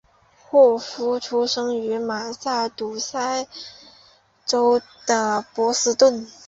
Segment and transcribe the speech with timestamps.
[0.47, 3.47] 霍夫出生于马萨诸塞
[4.47, 6.25] 州的波士顿。